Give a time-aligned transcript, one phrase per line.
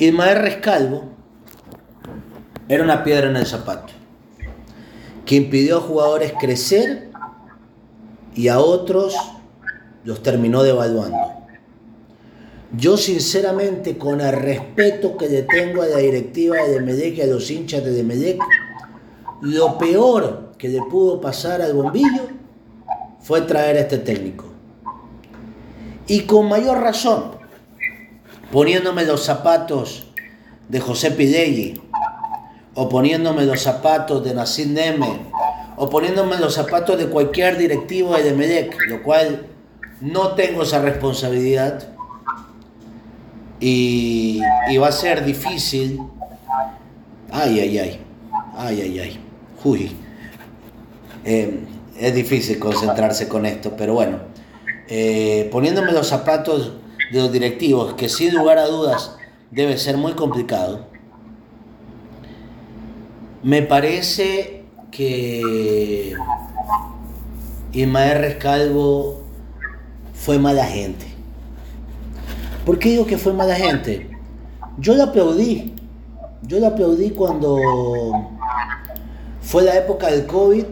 [0.00, 1.02] Ismael Rescalvo
[2.70, 3.92] era una piedra en el zapato,
[5.26, 7.10] que impidió a jugadores crecer
[8.34, 9.14] y a otros
[10.04, 11.18] los terminó devaluando.
[12.74, 17.26] Yo sinceramente, con el respeto que le tengo a la directiva de Demedec y a
[17.26, 18.40] los hinchas de Demedec,
[19.42, 22.22] lo peor que le pudo pasar al bombillo
[23.20, 24.46] fue traer a este técnico.
[26.06, 27.39] Y con mayor razón,
[28.52, 30.06] poniéndome los zapatos
[30.68, 31.80] de José Pidelli,
[32.74, 35.20] o poniéndome los zapatos de Nassim Neme,
[35.76, 39.46] o poniéndome los zapatos de cualquier directivo de Demedec, lo cual
[40.00, 41.88] no tengo esa responsabilidad.
[43.60, 44.40] Y,
[44.70, 46.00] y va a ser difícil.
[47.30, 48.00] Ay, ay, ay.
[48.56, 49.20] Ay, ay, ay.
[49.64, 49.96] Uy.
[51.24, 51.66] Eh,
[51.98, 54.18] es difícil concentrarse con esto, pero bueno.
[54.88, 56.72] Eh, poniéndome los zapatos
[57.10, 59.16] de los directivos, que sin lugar a dudas
[59.50, 60.86] debe ser muy complicado,
[63.42, 66.14] me parece que
[67.72, 69.22] Ismael Rescalvo
[70.14, 71.06] fue mala gente.
[72.66, 74.10] ¿Por qué digo que fue mala gente?
[74.78, 75.74] Yo lo aplaudí.
[76.42, 77.58] Yo lo aplaudí cuando
[79.40, 80.64] fue la época del COVID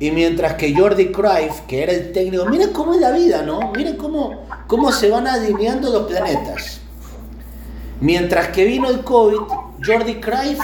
[0.00, 3.72] y mientras que Jordi Cruyff, que era el técnico, miren cómo es la vida, ¿no?
[3.72, 6.80] Miren cómo, cómo se van alineando los planetas.
[8.00, 9.40] Mientras que vino el COVID,
[9.84, 10.60] Jordi Cruyff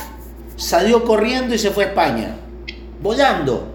[0.57, 2.37] salió corriendo y se fue a España,
[3.03, 3.75] volando.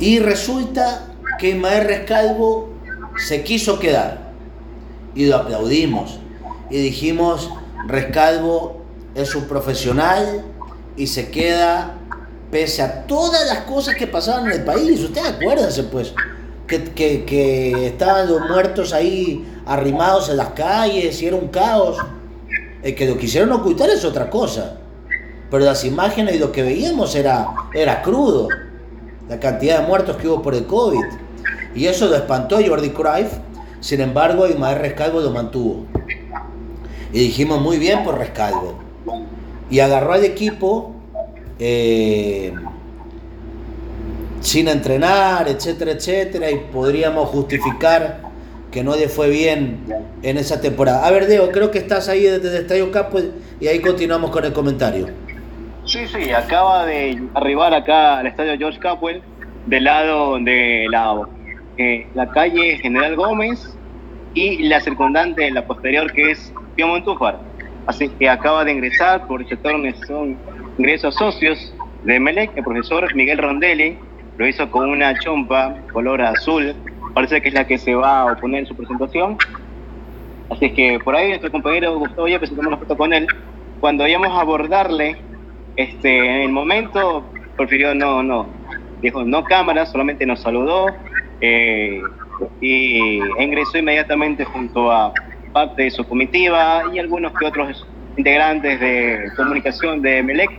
[0.00, 2.70] Y resulta que Ismael Rescalvo
[3.18, 4.32] se quiso quedar.
[5.14, 6.20] Y lo aplaudimos.
[6.70, 7.50] Y dijimos,
[7.86, 8.80] Rescalvo
[9.14, 10.42] es un profesional
[10.96, 11.98] y se queda
[12.52, 15.00] pese a todas las cosas que pasaban en el país.
[15.00, 16.12] Ustedes acuérdense, pues,
[16.66, 21.96] que, que, estaban los muertos ahí arrimados en las calles y era un caos.
[22.82, 24.76] El que lo quisieron ocultar es otra cosa.
[25.50, 28.48] Pero las imágenes y lo que veíamos era, era crudo.
[29.30, 31.04] La cantidad de muertos que hubo por el COVID.
[31.74, 33.32] Y eso lo espantó Jordi Cruyff.
[33.80, 35.86] Sin embargo, Ismael Rescalvo lo mantuvo.
[37.14, 38.78] Y dijimos muy bien por Rescalvo.
[39.70, 40.96] Y agarró al equipo
[41.64, 42.52] eh,
[44.40, 48.20] sin entrenar, etcétera, etcétera, y podríamos justificar
[48.72, 49.78] que no le fue bien
[50.22, 51.06] en esa temporada.
[51.06, 53.20] A ver, Deo, creo que estás ahí desde el Estadio Capo
[53.60, 55.06] y ahí continuamos con el comentario.
[55.84, 59.22] Sí, sí, acaba de arribar acá al Estadio George Capwell,
[59.66, 61.28] del lado de la,
[61.78, 63.72] eh, la calle General Gómez
[64.34, 67.38] y la circundante, la posterior, que es Pío Montúfar.
[67.86, 69.74] Así que acaba de ingresar por el sector
[70.82, 71.72] ingresos socios
[72.02, 73.96] de Melec, el profesor Miguel Rondelli,
[74.36, 76.74] lo hizo con una chompa color azul,
[77.14, 79.36] parece que es la que se va a oponer en su presentación.
[80.50, 83.28] Así que por ahí nuestro compañero Gustavo ya presentamos la foto con él.
[83.78, 85.16] Cuando íbamos a abordarle,
[85.76, 88.48] este, en el momento prefirió no, no,
[89.00, 90.86] dijo no cámara, solamente nos saludó
[91.40, 92.00] eh,
[92.60, 95.12] y ingresó inmediatamente junto a
[95.52, 97.86] parte de su comitiva y algunos que otros
[98.16, 100.50] integrantes de comunicación de Melec.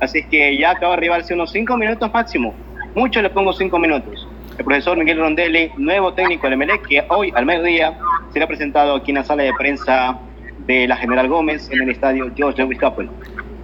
[0.00, 2.54] Así que ya acaba de arribarse unos cinco minutos máximo.
[2.94, 4.28] Mucho le pongo cinco minutos.
[4.58, 7.98] El profesor Miguel Rondelli, nuevo técnico de Melec, que hoy al mediodía
[8.32, 10.18] será presentado aquí en la sala de prensa
[10.66, 13.08] de la General Gómez en el estadio George Lewis Capel.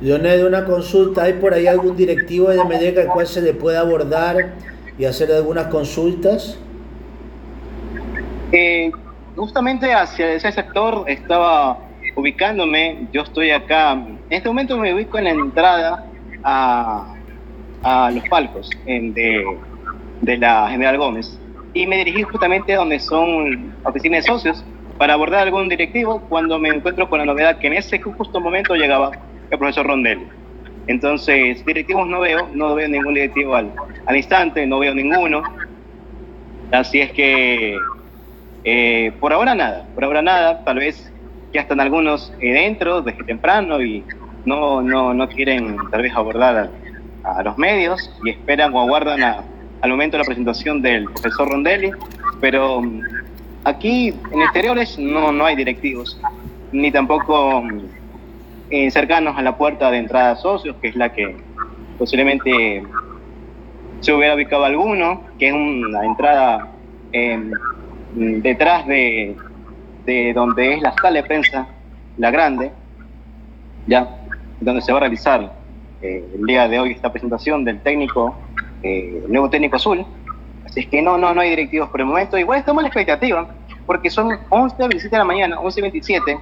[0.00, 1.25] Leonel, una consulta.
[1.25, 4.54] ¿Hay por ahí algún directivo de Melec al cual se le pueda abordar
[4.98, 6.58] y hacer algunas consultas?
[8.50, 8.91] Eh,
[9.36, 11.78] justamente hacia ese sector estaba
[12.14, 16.06] ubicándome, yo estoy acá, en este momento me ubico en la entrada
[16.42, 17.14] a,
[17.82, 19.44] a los palcos de,
[20.20, 21.38] de, la General Gómez
[21.74, 24.64] y me dirigí justamente a donde son oficinas de socios
[24.98, 28.74] para abordar algún directivo cuando me encuentro con la novedad que en ese justo momento
[28.74, 29.10] llegaba
[29.50, 30.26] el profesor Rondelli.
[30.86, 33.72] Entonces, directivos no veo, no veo ningún directivo al,
[34.06, 35.42] al instante, no veo ninguno.
[36.72, 37.78] Así es que
[38.64, 41.11] eh, por ahora nada, por ahora nada, tal vez
[41.52, 44.04] ya están algunos eh, dentro desde temprano y
[44.44, 46.70] no, no, no quieren tal vez abordar
[47.25, 51.93] a, los medios y esperan o aguardan al momento de la presentación del profesor Rondelli,
[52.40, 53.00] pero mm,
[53.64, 56.19] aquí en exteriores no, no hay directivos,
[56.72, 57.81] ni tampoco mm,
[58.70, 61.37] eh, cercanos a la puerta de entrada socios, que es la que
[61.99, 62.82] posiblemente
[64.00, 66.72] se hubiera ubicado alguno, que es una entrada
[67.12, 67.52] em,
[68.14, 69.37] detrás de,
[70.04, 71.66] de donde es la sala de prensa,
[72.19, 72.70] la grande,
[73.87, 74.08] ya,
[74.60, 75.52] donde se va a realizar
[76.00, 78.34] eh, el día de hoy esta presentación del técnico,
[78.82, 80.04] eh, el nuevo técnico azul.
[80.64, 82.38] Así es que no, no, no hay directivos por el momento.
[82.38, 83.49] Igual estamos en la expectativa,
[83.87, 86.38] porque son 11 27 de la mañana, 11 27,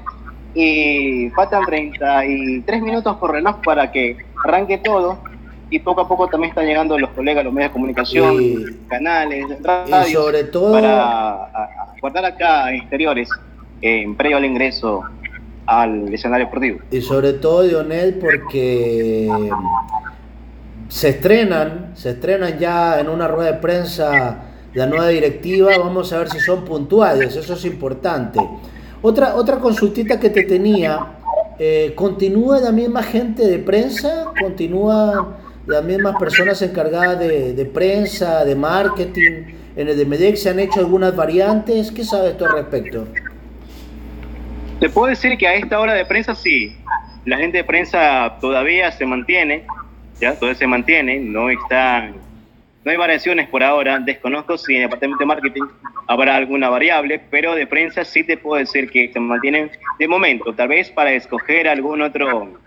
[0.54, 5.18] y faltan 33 minutos por reloj para que arranque todo
[5.70, 10.08] y poco a poco también están llegando los colegas, los medios de comunicación, canales, radios,
[10.08, 11.48] y sobre todo para
[12.00, 13.30] guardar acá exteriores
[13.80, 15.02] en previo al ingreso
[15.66, 16.80] al escenario deportivo.
[16.90, 19.28] Y sobre todo, Dionel, porque
[20.88, 24.44] se estrenan, se estrenan ya en una rueda de prensa
[24.74, 28.40] la nueva directiva, vamos a ver si son puntuales, eso es importante.
[29.02, 31.18] Otra, otra consultita que te tenía,
[31.58, 34.26] eh, ¿continúa la misma gente de prensa?
[34.40, 39.42] ¿Continúa las mismas personas encargadas de, prensa, de marketing,
[39.76, 41.92] en el de Medec se han hecho algunas variantes.
[41.92, 43.06] ¿Qué sabes tú al respecto?
[44.80, 46.74] Te puedo decir que a esta hora de prensa sí,
[47.26, 49.64] la gente de prensa todavía se mantiene,
[50.18, 53.98] ya todavía se mantiene, no está, no hay variaciones por ahora.
[53.98, 55.66] Desconozco si en el departamento de marketing
[56.06, 60.54] habrá alguna variable, pero de prensa sí te puedo decir que se mantienen de momento,
[60.54, 62.58] tal vez para escoger algún otro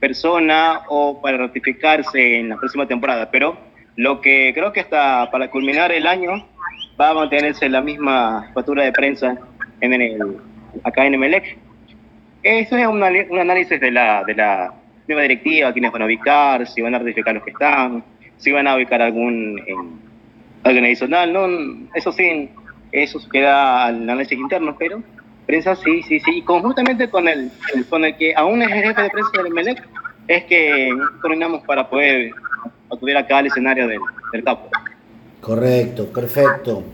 [0.00, 3.56] persona o para ratificarse en la próxima temporada, pero
[3.94, 6.48] lo que creo que hasta para culminar el año
[7.00, 9.38] va a mantenerse la misma factura de prensa
[9.80, 10.36] en el,
[10.84, 11.58] acá en Emelec.
[12.42, 14.72] Eso es un, análisis de la, de la
[15.06, 18.02] nueva directiva, quiénes van a ubicar, si van a ratificar los que están,
[18.38, 19.60] si van a ubicar algún
[20.62, 21.48] alguien adicional, no,
[21.94, 22.50] eso sí,
[22.92, 25.02] eso queda al análisis interno, pero
[25.50, 26.38] Prensa, sí, sí, sí.
[26.38, 27.50] Y conjuntamente con el,
[27.88, 29.82] con el que aún es el jefe de prensa del MELEC,
[30.28, 30.90] es que
[31.20, 32.30] coordinamos para poder
[32.88, 33.98] acudir acá al escenario del,
[34.32, 34.44] del.
[35.40, 36.84] Correcto, perfecto.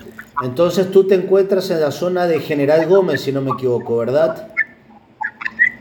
[0.42, 4.48] Entonces tú te encuentras en la zona de General Gómez, si no me equivoco, ¿verdad?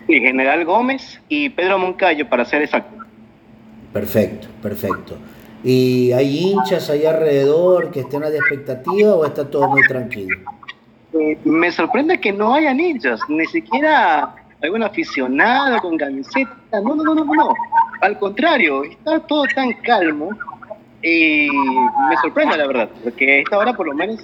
[0.08, 3.04] Sí, General Gómez y Pedro Moncayo, para ser exacto.
[3.92, 5.18] Perfecto, perfecto.
[5.64, 10.38] ¿Y hay hinchas ahí alrededor que estén a la expectativa o está todo muy tranquilo?
[11.46, 16.52] me sorprende que no haya ninjas, ni siquiera algún aficionado con camiseta.
[16.74, 17.54] No, no, no, no, no.
[18.02, 20.30] Al contrario, está todo tan calmo
[21.06, 24.20] y me sorprende la verdad, porque esta hora por lo menos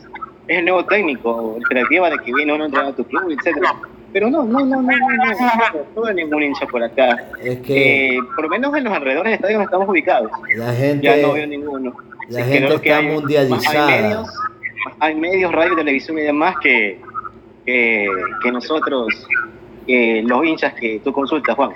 [0.48, 3.76] es el nuevo técnico, alternativa de que viene uno a entrenar a tu club, etcétera.
[4.12, 7.30] Pero no, no, no, no, no, no, no, hay ningún hincha por acá.
[7.42, 8.16] Es que...
[8.16, 10.32] Eh, por lo menos en los alrededores del estadio no estamos ubicados.
[10.58, 11.06] La gente...
[11.06, 11.96] Ya no veo ninguno.
[12.28, 14.26] La gente está mundializada
[15.00, 17.00] hay medios, radio, televisión y demás que,
[17.66, 19.28] que, nosotros,
[19.88, 21.72] los hinchas que tú consultas, Juan.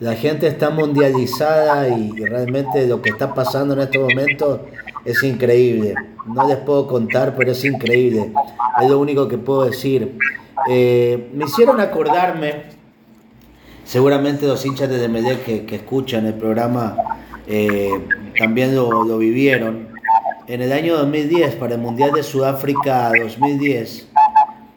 [0.00, 4.60] La gente está mundializada y, realmente lo que está pasando en estos momentos
[5.04, 5.94] es increíble.
[6.26, 8.32] No les puedo contar, pero es increíble.
[8.80, 10.18] Es lo único que puedo decir.
[10.68, 12.64] Eh, me hicieron acordarme,
[13.84, 16.96] seguramente los hinchas de DMD que, que escuchan el programa
[17.46, 17.90] eh,
[18.38, 19.88] también lo, lo vivieron
[20.48, 24.08] en el año 2010, para el Mundial de Sudáfrica 2010,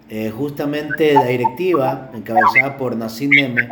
[0.10, 3.68] eh, justamente la directiva, encabezada por Nassim Neme,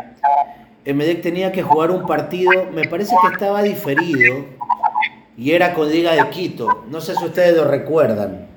[0.88, 4.46] Emelec tenía que jugar un partido, me parece que estaba diferido,
[5.36, 6.86] y era con Liga de Quito.
[6.90, 8.48] No sé si ustedes lo recuerdan.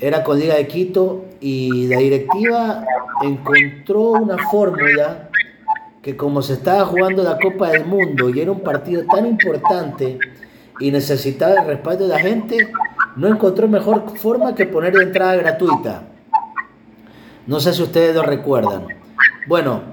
[0.00, 2.84] Era con Liga de Quito y la directiva
[3.22, 5.28] encontró una fórmula
[6.02, 10.18] que como se estaba jugando la Copa del Mundo y era un partido tan importante,
[10.80, 12.56] y necesitaba el respaldo de la gente,
[13.14, 16.02] no encontró mejor forma que poner de entrada gratuita.
[17.46, 18.88] No sé si ustedes lo recuerdan.
[19.46, 19.91] Bueno,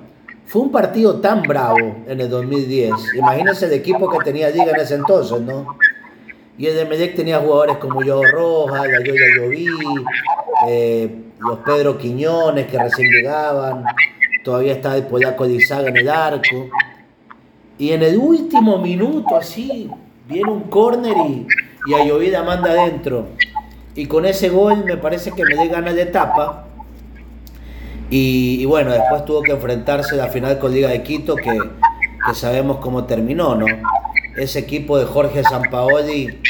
[0.49, 2.91] fue un partido tan bravo en el 2010.
[3.15, 5.77] Imagínense el equipo que tenía Liga en ese entonces, ¿no?
[6.57, 9.67] Y el de Medec tenía jugadores como Yo Rojas, la Yoya Lloví,
[10.67, 13.83] eh, los Pedro Quiñones que recién llegaban,
[14.43, 16.67] todavía estaba el Polaco Lizaga en el arco.
[17.77, 19.87] Y en el último minuto, así,
[20.27, 21.45] viene un córner y,
[21.85, 23.27] y a Llovida manda adentro.
[23.93, 26.68] Y con ese gol me parece que me dé ganas de etapa.
[28.09, 31.57] Y, bueno, después tuvo que enfrentarse a la final con Liga de Quito, que,
[32.33, 33.65] sabemos cómo terminó, ¿no?
[34.37, 36.41] Ese equipo de Jorge Sampaoli,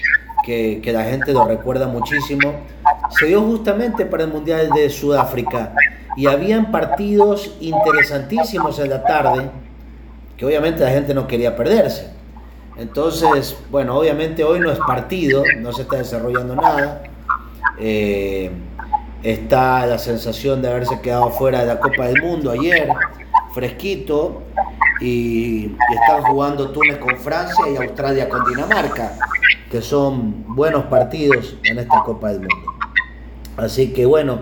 [0.45, 2.53] que, que la gente lo recuerda muchísimo,
[3.17, 5.73] se dio justamente para el Mundial de Sudáfrica.
[6.15, 9.49] Y habían partidos interesantísimos en la tarde,
[10.37, 12.11] que obviamente la gente no quería perderse.
[12.77, 17.03] Entonces, bueno, obviamente hoy no es partido, no se está desarrollando nada.
[17.77, 18.49] Eh,
[19.23, 22.89] está la sensación de haberse quedado fuera de la Copa del Mundo ayer,
[23.53, 24.43] fresquito,
[25.01, 29.13] y, están jugando Túnez con Francia y Australia con Dinamarca,
[29.71, 32.73] que son buenos partidos en esta Copa del Mundo.
[33.57, 34.41] Así que bueno,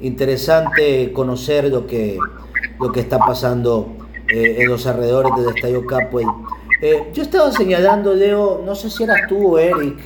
[0.00, 2.18] interesante conocer lo que,
[2.78, 3.94] lo que está pasando
[4.28, 6.20] eh, en los alrededores del Estadio Capo
[6.82, 9.98] eh, yo estaba señalando, Leo, no sé si eras tú o Eric,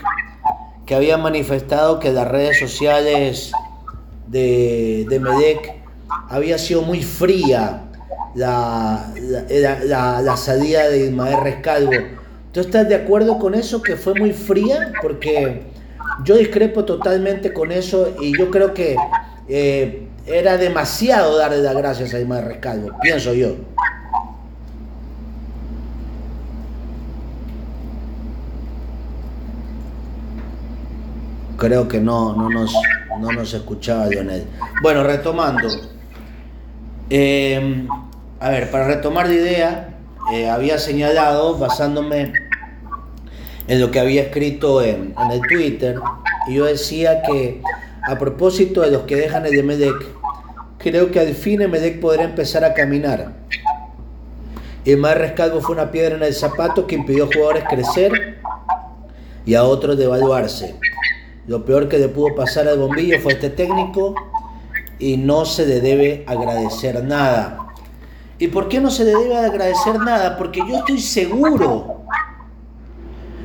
[0.85, 3.53] que había manifestado que las redes sociales
[4.27, 5.85] de, de Medec
[6.29, 7.83] había sido muy fría
[8.35, 9.13] la,
[9.85, 11.93] la, salida de Ismael Rescalvo.
[12.53, 14.93] ¿Tú estás de acuerdo con eso, que fue muy fría?
[15.03, 15.63] Porque
[16.25, 18.97] yo discrepo totalmente con eso y yo creo que
[19.49, 23.55] eh, era demasiado darle las gracias a Ismael Rescalvo, pienso yo.
[31.57, 32.75] Creo que no, no, nos,
[33.21, 34.45] no nos escuchaba Lionel.
[34.83, 35.69] Bueno, retomando.
[37.11, 37.87] Eh,
[38.41, 39.95] a ver, para retomar de idea,
[40.33, 42.33] eh, había señalado, basándome
[43.67, 45.97] en lo que había escrito en, el Twitter,
[46.49, 47.63] y yo decía que
[48.03, 49.95] a propósito de los que dejan el Medec,
[50.79, 53.33] creo que al fin Medec podrá empezar a caminar.
[54.85, 58.39] Y más rescalvo fue una piedra en el zapato que impidió a jugadores crecer
[59.47, 60.75] y a otros devaluarse.
[61.47, 64.15] Lo peor que le pudo pasar al bombillo fue este técnico
[64.99, 67.59] y no se le debe agradecer nada.
[68.39, 70.39] ¿Y por qué no se le debe agradecer nada?
[70.39, 72.03] Porque yo estoy seguro,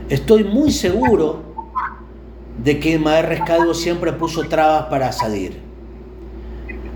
[0.09, 1.43] estoy muy seguro
[2.63, 5.59] de que Maer Rescalvo siempre puso trabas para salir.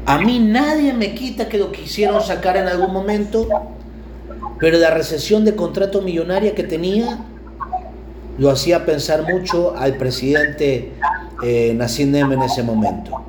[0.06, 3.48] A mí nadie me quita que lo quisieron sacar en algún momento,
[4.60, 7.26] pero la recesión de contrato millonaria que tenía
[8.38, 10.92] lo hacía pensar mucho al presidente
[11.44, 13.22] eh, Nassim en ese momento.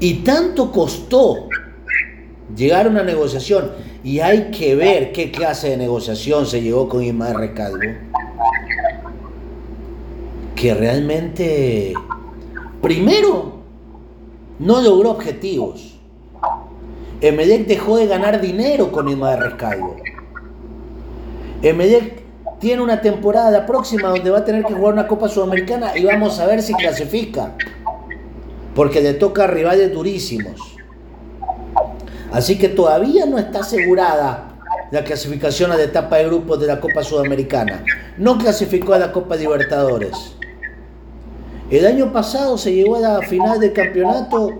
[0.00, 1.48] Y tanto costó
[2.56, 3.70] llegar a una negociación,
[4.04, 7.78] y hay que ver qué clase de negociación se llegó con Ismael Recalvo,
[10.56, 11.94] que realmente,
[12.80, 13.62] primero,
[14.58, 15.98] no logró objetivos.
[17.20, 19.96] Emelec dejó de ganar dinero con Ismael Rescalvo.
[21.62, 22.21] Emelec
[22.62, 26.38] tiene una temporada próxima donde va a tener que jugar una Copa Sudamericana y vamos
[26.38, 27.56] a ver si clasifica.
[28.72, 30.76] Porque le toca a rivales durísimos.
[32.30, 34.54] Así que todavía no está asegurada
[34.92, 37.82] la clasificación a la etapa de grupos de la Copa Sudamericana.
[38.16, 40.36] No clasificó a la Copa Libertadores.
[41.68, 44.50] El año pasado se llegó a la final del campeonato,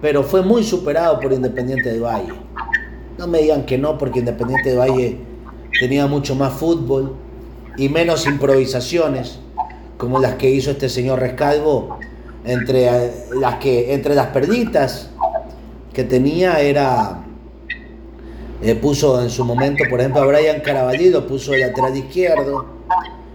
[0.00, 2.32] pero fue muy superado por Independiente de Valle.
[3.18, 5.27] No me digan que no, porque Independiente de Valle
[5.78, 7.14] tenía mucho más fútbol
[7.76, 9.38] y menos improvisaciones
[9.96, 11.98] como las que hizo este señor Rescalvo
[12.44, 15.10] entre las que entre las perditas
[15.92, 17.24] que tenía era
[18.62, 22.66] eh, puso en su momento por ejemplo a Brian Caraballo puso el lateral izquierdo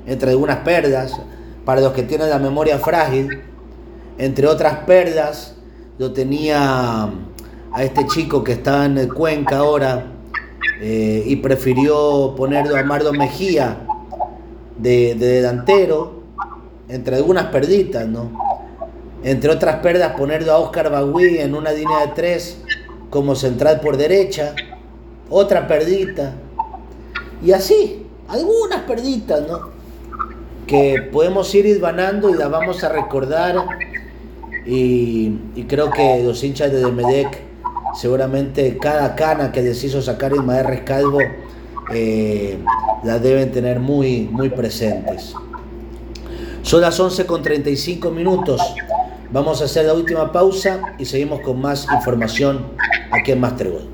[0.05, 1.19] entre algunas perdas
[1.65, 3.41] para los que tienen la memoria frágil
[4.17, 5.55] entre otras perdas
[5.97, 7.09] lo tenía
[7.71, 10.12] a este chico que está en el Cuenca ahora
[10.81, 13.77] eh, y prefirió ponerlo a Mardo Mejía
[14.77, 16.23] de, delantero,
[16.89, 18.31] entre algunas perditas, ¿no?
[19.23, 22.61] Entre otras perdas, ponerlo a Oscar Bagui en una línea de tres
[23.09, 24.55] como central por derecha,
[25.29, 26.33] otra perdita,
[27.43, 29.69] y así, algunas perditas, ¿no?
[30.67, 33.55] Que podemos ir ganando y las vamos a recordar.
[34.65, 37.52] Y, y creo que los hinchas de Demedec
[37.95, 41.19] seguramente cada cana que les hizo sacar Ismael Rescalvo
[41.93, 42.57] eh,
[43.03, 45.33] las deben tener muy, muy presentes.
[46.61, 48.61] Son las 11 con 35 minutos.
[49.31, 52.67] Vamos a hacer la última pausa y seguimos con más información
[53.11, 53.92] aquí en Master